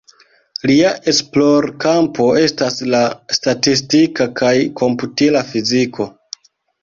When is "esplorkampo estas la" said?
1.11-3.03